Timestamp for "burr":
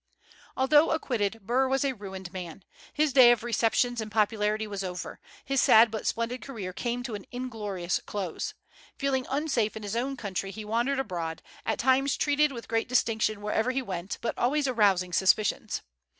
1.45-1.67